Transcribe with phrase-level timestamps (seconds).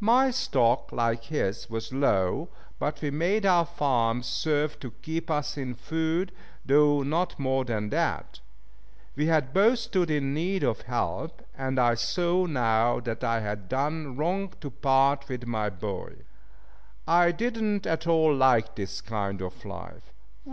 [0.00, 2.48] My stock, like his, was low,
[2.80, 6.32] but we made our farms serve to keep us in food,
[6.66, 8.40] though not more than that.
[9.14, 14.16] We both stood in need of help, and I saw now that I had done
[14.16, 16.16] wrong to part with my boy.
[17.06, 20.12] I did not at all like this kind of life.